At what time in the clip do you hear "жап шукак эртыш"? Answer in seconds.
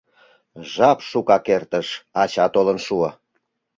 0.73-1.87